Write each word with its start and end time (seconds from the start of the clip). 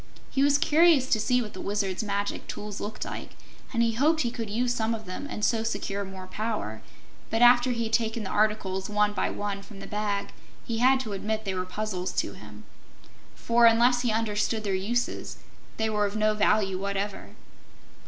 He 0.31 0.41
was 0.41 0.57
curious 0.57 1.07
to 1.11 1.19
see 1.19 1.43
what 1.43 1.53
the 1.53 1.61
Wizard's 1.61 2.03
magic 2.03 2.47
tools 2.47 2.79
looked 2.79 3.05
like, 3.05 3.35
and 3.71 3.83
hoped 3.97 4.21
he 4.21 4.31
could 4.31 4.49
use 4.49 4.73
some 4.73 4.95
of 4.95 5.05
them 5.05 5.27
and 5.29 5.45
so 5.45 5.61
secure 5.61 6.03
more 6.03 6.25
power; 6.25 6.81
but 7.29 7.43
after 7.43 7.69
he 7.71 7.83
had 7.83 7.93
taken 7.93 8.23
the 8.23 8.31
articles, 8.31 8.89
one 8.89 9.13
by 9.13 9.29
one, 9.29 9.61
from 9.61 9.79
the 9.79 9.85
bag, 9.85 10.29
he 10.65 10.79
had 10.79 10.99
to 11.01 11.13
admit 11.13 11.45
they 11.45 11.53
were 11.53 11.65
puzzles 11.67 12.13
to 12.13 12.33
him. 12.33 12.63
For, 13.35 13.67
unless 13.67 14.01
he 14.01 14.11
understood 14.11 14.63
their 14.63 14.73
uses, 14.73 15.37
they 15.77 15.87
were 15.87 16.07
of 16.07 16.15
no 16.15 16.33
value 16.33 16.79
whatever. 16.79 17.35